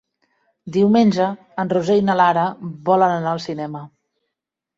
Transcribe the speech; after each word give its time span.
Diumenge 0.77 1.27
en 1.63 1.71
Roger 1.73 1.99
i 1.99 2.05
na 2.07 2.15
Lara 2.23 2.47
volen 2.89 3.15
anar 3.19 3.35
al 3.35 3.45
cinema. 3.47 3.85